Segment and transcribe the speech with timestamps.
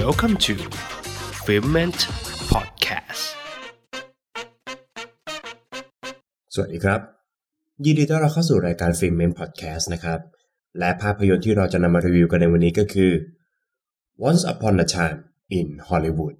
[0.00, 0.54] Welcome to
[1.44, 2.00] f i l m e n t
[2.52, 3.24] Podcast
[6.54, 7.00] สวัสดีครับ
[7.84, 10.20] ยินดีต้อนรับเข้าสู่รายการ f i l m e n t Podcast นะครับ
[10.78, 13.10] และภาพยนตร์ที่เราจะนำมารีวิวกันในวันนี้ก็คือ
[14.28, 15.18] Once Upon a Time
[15.58, 16.34] in Hollywood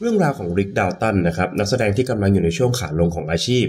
[0.00, 3.68] เรื่องราวของริกดาวตันนะครับนักแสดงที่กำลังอยู่ในช่วงขาลงของอาชีพ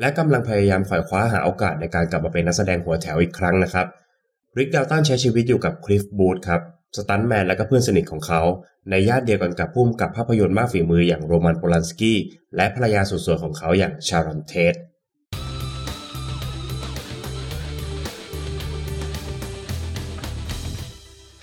[0.00, 3.86] และกำลังพยายามขวายคว้าหาโอกาสในการกลับมาเป็นนักแสดงหัวแถวอีกครั้งนะครับ
[4.58, 6.60] ริกดาวตันใช้ชีวิตอยู่กับคลิฟบูธครับ
[6.96, 8.40] สตันแมนและก็เพื่อนสนิทของเขา
[8.90, 12.18] ในญาติเดียวกันกับผู้กำกับภาพยนตร์มากฝีมืออย่างโรมันโปลันสกี้
[12.56, 14.74] และภรรยาสุดสวยของเขาอย่างชารอนเทส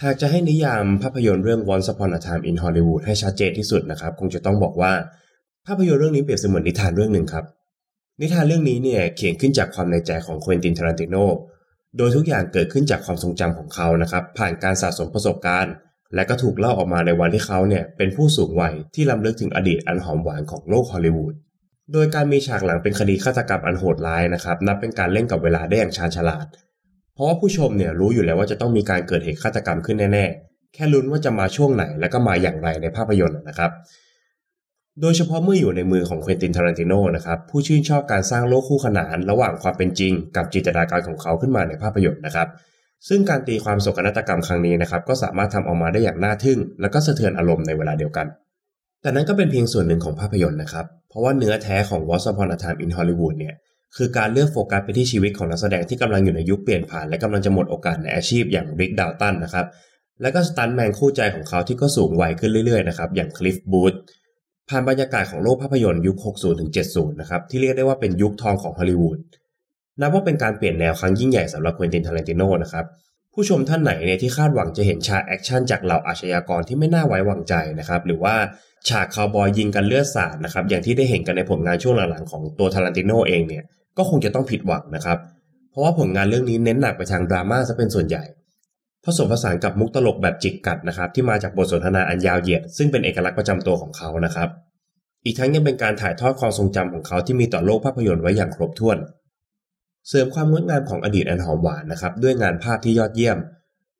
[0.03, 4.94] หากจะให้นิยามภาพยนตร์เรื่อง Once Upon a Time in Hollywood ให้ชัดเจนที่สุดนะครับ คงจะต้องบอกว่า
[5.67, 7.45] ภาพยนตร์เรื่องนี้เปรียบเสมือนนิทานเรื่องหนึ่งครับ
[8.22, 11.16] นิทานเรื่องนี้เนี่ยเขียนขึ้นจากความในใจของควินตินทารันติโน
[11.98, 15.73] โดยทุกอย่างเกิดขึ้นจากความทรงจำของเขานะครับ ผ่านการสะสมประสบการณ์
[16.16, 21.34] และก็ถูกเล่าออกมาในวันที่เขาเนี่ยเป็นผู้สูงวัยที่ล้ำลึกถึงอดีตอันหอมหวานของโลกฮอลลีวูด
[21.94, 26.45] โดยการมีฉากหลังเป็นคดีฆาตกรรมอันโหดร้ายนะครับ นับเป็นการเล่นกับเวลาได้อย่างชาญฉลาด
[27.14, 33.72] เพราะว่าผู้ชมเนี่ยรู้อยู่แล้วว่าจะต้องมีการเกิดเหตุฆาตกรรมขึ้นแน่ๆ แค่ลุ้นว่าจะมาช่วงไหนและก็มาอย่างไรในภาพยนตร์นะครับ
[35.02, 42.48] โดยเฉพาะเมื่ออยู่ในมือของเควินตินทารันติโนนะครับผู้ชื่นชอบการสร้างโลกคู่ขนานระหว่างความเป็นจริง กับจินตนาการของเขาขึ้นมาในภาพยนตร์นะครับ
[43.08, 48.28] ซึ่งการตีความโศกนาฏกรรมครั้งนี้นะครับก็สามารถทำออกมาได้อย่างน่าทึ่ง และก็สะเทือนอารมณ์ในเวลาเดียวกัน
[49.02, 53.56] แต่นั้นก็เป็นเพียงส่วนหนึ่งของภาพยนตร์นะครับเพราะว่าเนื้อแท้ของ Once Upon a Time in Hollywood เนี่ย
[53.95, 59.66] คือการเลือกโฟกัสไปที่ชีวิตของนักแสดงที่กำลังอยู่ในยุคเปลี่ยนผ่านและกำลังจะหมดโอกาสในอาชีพอย่างริกดาวตันนะครับ
[60.22, 63.94] และก็สตันท์แมนคู่ใจของเขาที่ก็สูงวัยขึ้นเรื่อยๆนะครับอย่างคลิฟฟ์ บูธ
[64.70, 69.17] ผ่านบรรยากาศของโลกภาพยนตร์ยุค 60 ถึง 70 นะครับ ที่เรียกได้ว่าเป็นยุคทองของฮอลลีวูด
[70.00, 72.86] นับว่าเป็นการเปลี่ยนแนวครั้งยิ่งใหญ่สำหรับเควนตินทารันติโนนะครับ
[73.34, 78.36] ผู้ชมท่านไหนเนี่ยที่คาดหวังจะเห็นฉากแอคชั่นจากเหล่าอาชญากรที่ไม่น่าไว้วางใจนะครับ หรือว่า
[78.89, 83.64] ฉากคาวบอยยิงกันเลือดสาดนะครับ อย่างที่ได้เห็นกันในผลงานช่วงหลังๆของตัวทารันติโนเองเนี่ย
[83.98, 85.17] ก็คงจะต้องผิดหวังนะครับ
[85.72, 88.23] เพราะว่าผลงานเรื่องนี้เน้นหนักไปทางดราม่าซะเป็นส่วนใหญ่
[89.05, 94.49] ผสมผสานกับมุกตลกแบบจิกกัดนะครับที่มาจากบทสนทนาอันยาวเหยียด ซึ่งเป็นเอกลักษณ์ประจำตัวของเขานะครับ
[95.25, 98.97] อีกทั้งยังเป็นการถ่ายทอดความทรงจำของเขาที่มีต่อโลกภาพยนตร์ไว้อย่างครบถ้วน
[100.07, 103.37] เสริมความงดงามของอดีตอันหอมหวานนะครับด้วยงานภาพที่ยอดเยี่ยม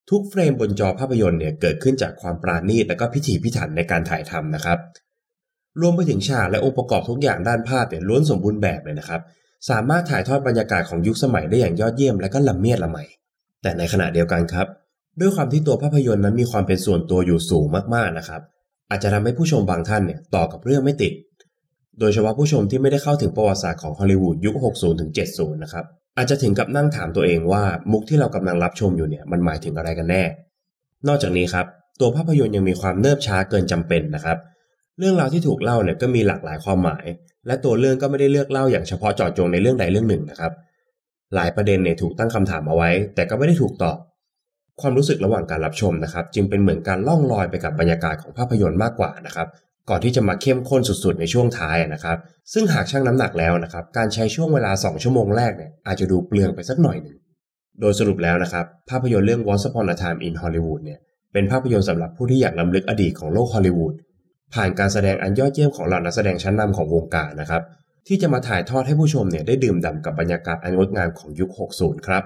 [0.09, 4.80] ทุกเฟรมบนจอภาพยนตร์เนี่ยเกิดขึ้นจากความปราณีตและก็พิถีพิถันในการถ่ายทำนะครับ
[5.81, 9.22] รวมไปถึงฉากและองค์ประกอบทุกอย่างด้านภาพเนี่ยล้วนสมบูรณ์แบบเลยนะครับ
[9.69, 12.97] สามารถถ่ายทอดบรรยากาศของยุคสมัยได้อย่างยอดเยี่ยมและก็ละเมียดละไม
[13.62, 14.68] แต่ในขณะเดียวกันครับ
[15.19, 17.66] ด้วยความที่ตัวภาพยนตร์นั้นมีความเป็นส่วนตัวอยู่สูง
[17.96, 18.41] มากๆนะครับ
[18.90, 21.14] อาจจะทำให้ผู้ชมบางท่านเนี่ยต่อกับเรื่องไม่ติด
[22.00, 25.86] โดยเฉพาะผู้ชมที่ไม่ได้เข้าถึงประวัติศาสตร์ของฮอลลีวูดยุค 60 ถึง 70 นะครับ
[26.18, 30.24] อาจจะถึงกับนั่งถามตัวเองว่ามุกที่เรากำลังรับชมอยู่เนี่ยมันหมายถึงอะไรกันแน่
[31.08, 31.66] นอกจากนี้ครับ
[32.00, 34.38] ตัวภาพยนตร์ยังมีความเนิบช้าเกินจำเป็นนะครับ
[35.00, 37.06] เรื่องราวที่ถูกเล่าเนี่ยก็มีหลากหลายความหมาย
[37.48, 40.52] และตัวเรื่องก็ไม่ได้เลือกเล่าอย่างเฉพาะเจาะจงในเรื่องใดเรื่องหนึ่งนะครับ
[41.36, 43.98] หลายประเด็นเนี่ยถูกตั้งคำถามเอาไว้ แต่ก็ไม่ได้ถูกตอบ
[44.82, 49.48] ความรู้สึกระหว่างการรับชมนะครับ จึงเป็นเหมือนการล่องลอยไปกับบรรยากาศของภาพยนตร์มากกว่านะครับ
[49.90, 52.18] ก่อนที่จะมาเข้มข้นสุดๆ ในช่วงท้ายนะครับ
[52.54, 57.18] ซึ่งหากชั่งน้ำหนักแล้วนะครับ การใช้ช่วงเวลา 2 ชั่วโมงแรกเนี่ยอาจจะดูเปลืองไปสักหน่อยหนึ่ง
[57.82, 61.00] โดยสรุปแล้วนะครับ ภาพยนตร์เรื่อง Once Upon a Time in Hollywood เนี่ย
[61.34, 63.94] เป็นภาพยนตร์สำหรับผู้ที่อยากล้ำลึกอดีตของโลกฮอลลีวูด
[64.54, 67.62] ผ่านการแสดงอันยอดเยี่ยมของเหล่านักแสดงชั้นนำของวงการนะครับ
[68.08, 72.24] ที่จะมาถ่ายทอดให้ผู้ชมเนี่ยได้ดื่มด่ำกับบรรยากาศอันงดงามของยุค 60 ครับ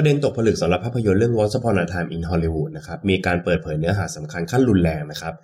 [0.00, 5.34] ประเด็นตกผลึกสำหรับภาพยนตร์เรื่อง Once Upon a Time in Hollywood นะครับมีการเปิดเผยเนื้อหาสำคัญขั้นรุนแรงนะครับ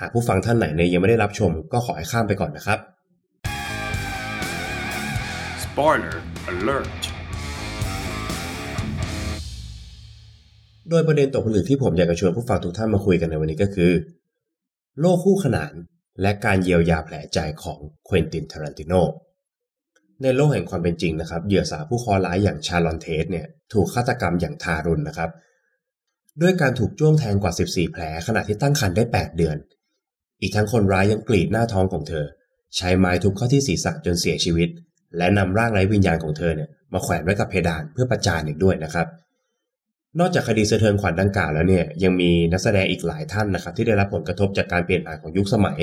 [0.00, 2.78] หากผู้ฟังท่านไหนเนี่ยยังไม่ได้รับชม ก็ขอให้ข้ามไปก่อนนะครับ
[5.64, 6.16] Spoiler
[6.52, 7.00] Alert
[10.90, 13.92] โดยประเด็นตกผลึกที่ผมอยากจะชวนผู้ฟังทุกท่านมาคุยกันในวันนี้ก็คือ
[15.00, 15.72] โลกคู่ขนาน
[16.22, 18.94] และการเยียวยาแผลใจของเควนตินทารันติโน
[20.22, 25.30] ในโลกแห่งความเป็นจริงนะครับ เหยื่อสาวผู้เคราะห์ร้ายอย่างชารอนเทตเนี่ยถูกฆาตกรรมอย่างทารุณนะครับ
[26.42, 29.56] ด้วยการถูกจ้วงแทงกว่า 14 แผลขณะที่ตั้งครรภ์ได้ 8 เดือน
[30.40, 32.24] อีกทั้งคนร้ายยังกรีดหน้าท้องของเธอ
[32.76, 34.68] ใช้ไม้ทุบเข้าที่ศีรษะจนเสียชีวิต
[35.16, 39.06] และนำร่างไร้วิญญาณของเธอเนี่ยมาแขวนไว้กับเพดานเพื่อประจานอีกด้วยนะครับ
[40.18, 45.78] นอกจากคดีสะเทือนขวัญดังกล่าวแล้วเนี่ยยังมีนักแสดงอีกหลายท่านนะครับ ที่ได้รับผลกระทบจากการเปลี่ยนผ่านของยุคสมัย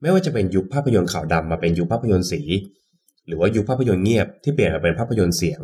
[0.00, 2.40] ไม่ว่าจะเป็นยุคภาพยนตร์ขาวดำมาเป็นยุคภาพยนตร์สี
[3.26, 5.60] หรือว่ายุคภาพยนตร์เงียบที่เปลี่ยนมาเป็นภาพยนตร์เสียง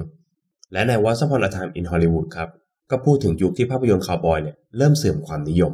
[0.72, 2.49] และใน Once Upon a Time in Hollywood ครับ
[2.90, 5.72] ก็พูดถึงยุคที่ภาพยนตร์คาวบอยเนี่ยเริ่มเสื่อมความนิยม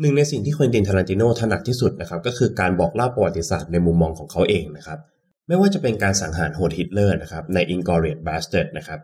[0.00, 4.98] หนึ่งในสิ่งที่ควินตินทารันติโนถนัดที่สุดนะครับก็คือการบอกเล่าประวัติศาสตร์ในมุมมองของเขาเองนะครับ
[5.48, 9.00] ไม่ว่าจะเป็นการสังหารโหดฮิตเลอร์นะครับใน Inglourious Bastard นะครับ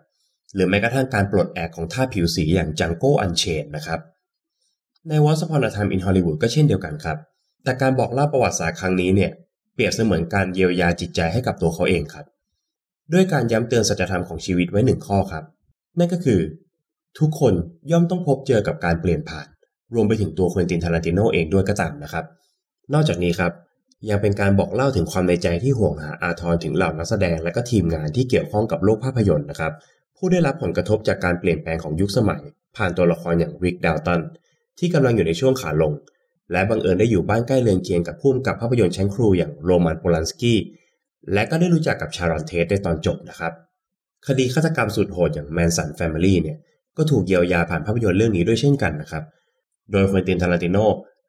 [0.55, 4.01] หรือแม้กระทั่งการปลดแอกของท่าผิวสีอย่าง Django Unchained นะครับ
[5.09, 7.19] ใน Once Upon a Time in Hollywood ก็เช่นเดียวกันครับ
[7.65, 9.31] แต่การบอกเล่าประวัติศาสตร์ครั้งนี้เนี่ย
[9.81, 12.27] รียบเสมือนการเยียวยาจิตใจให้กับตัวเขาเองครับ
[13.13, 15.45] ด้วยการย้ำเตือนสัจธรรมของชีวิตไว้หนึ่งข้อครับ
[15.99, 16.41] นั่นก็คือ
[17.19, 17.55] ทุกคน
[17.91, 19.47] ย่อมต้องพบเจอกับการเปลี่ยนผ่าน
[19.95, 22.25] รวมไปถึงตัวควินตินทารันติโนเองด้วยก็ตามนะครับ
[22.95, 23.53] นอกจากนี้ครับ
[24.11, 29.73] ยังเป็นการบอกเล่าถึงความในใจที่ห่วงหาอาทรถึงเหล่านักแสดงและก็ทีมงานที่เกี่ยวข้องกับโลกภาพยนตร์นะครับ
[30.17, 32.43] ผู้ได้รับผลกระทบจากการเปลี่ยนแปลงของยุคสมัย
[32.77, 34.21] ผ่านตัวละครอย่างริกดาวตัน
[34.79, 35.93] ที่กำลังอยู่ในช่วงขาลง
[36.53, 40.59] และบังเอิญได้อยู่บ้านใกล้เรือนเคียงกับผู้กำกับภาพยนตร์ชั้นครูอย่างโรมันโปลันสกี้
[41.33, 43.53] และก็ได้รู้จักกับ Sharon Tate ในตอนจบนะครับ
[44.27, 46.59] คดีฆาตกรรมสุดโหดอย่าง Manson Family เนี่ย
[46.97, 49.25] ก็ถูกเยียวยาผ่านภาพยนตร์เรื่องนี้ด้วยเช่นกันนะครับ
[49.91, 50.79] โดย Quentin Tarantino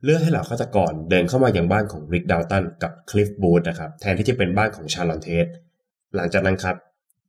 [0.03, 5.45] เลือกให้เหล่าฆาตกรเดินเข้ามายังบ้านของ Rick Dalton กับ Cliff Booth นะครับแทนที่จะเป็นบ้านของ Sharon Tate
[6.15, 6.75] หลังจากนั้นครับ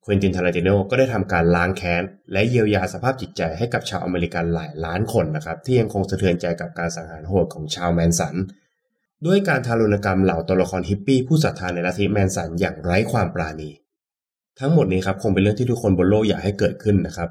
[0.05, 2.03] Quentin Tarantino ก็ได้ทำการล้างแค้น
[2.33, 8.35] และเยียวยาสภาพจิตใจให้กับชาวอเมริกันหลายล้านคนนะครับ ที่ยังคงสะเทือนใจกับการสังหารโหดของชาวแมนสัน
[9.27, 13.71] ด้วยการทารุณกรรมเหล่าตัวละครฮิปปี้ผู้ศรัทธาในลัทธิแมนสันอย่างไร้ความปรานี
[14.61, 17.29] ทั้งหมดนี้ครับคงเป็นเรื่องที่ทุกคนบนโลกอยากให้เกิดขึ้นนะครับ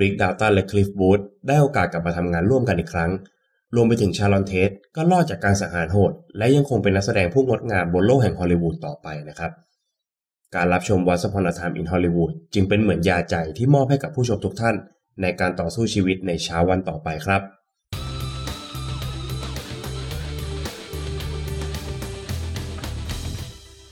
[0.00, 3.10] Rick Dalton และ Cliff Booth ได้โอกาสกลับมาทำงานร่วมกันอีกครั้ง
[3.74, 9.52] รวมไปถึง Sharon Tate ก็รอดจากการสังหารโหด และยังคงเป็นนักแสดงผู้งดงามบนโลกแห่งฮอลลีวูดต่อไปนะครับ
[10.56, 14.76] การรับชม Once Upon a Time in Hollywood จึงเป็นเหมือนยาใจที่มอบให้กับผู้ชมทุกท่าน
[15.22, 17.42] ในการต่อสู้ชีวิตในเช้าวันต่อไปครับ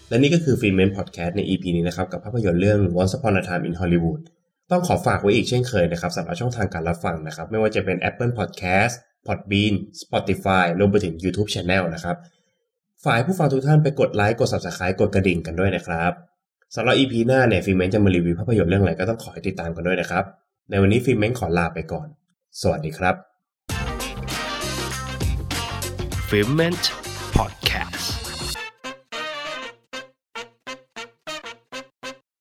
[0.08, 4.20] และนี่ก็คือฟิล์มเมนพอดแคสต์ใน EP นี้นะครับ กับภาพยนตร์เรื่อง Once Upon a Time in Hollywood
[4.70, 8.94] ต้องขอฝากไว้อีกเช่นเคยนะครับสำหรับช่องทางการรับฟังนะครับ ไม่ว่าจะเป็น Apple Podcast
[9.26, 12.16] Podbean Spotify รวมไปถึง YouTube Channel นะครับ
[13.04, 16.27] ฝากผู้ฟังทุกท่านไปกดไลค์กด Subscribe กดกระดิ่งกันด้วยนะครับ
[16.76, 20.24] สำหรับ EP หน้าเนี่ยฟิล์มเมนจะมารีวิวภาพยนตร์เรื่องอะไรก็ต้องขอให้ติดตามกันด้วยนะครับ
[20.70, 22.08] ในวันนี้ฟิล์มเมนขอลาไปก่อน
[22.60, 23.14] สวัสดีครับ
[26.28, 27.07] f i l m e n t